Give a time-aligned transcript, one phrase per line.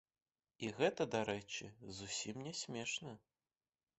[0.67, 1.69] І гэта, дарэчы,
[1.99, 3.13] зусім не смешна.